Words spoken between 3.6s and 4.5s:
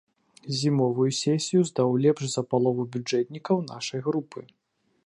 нашай групы.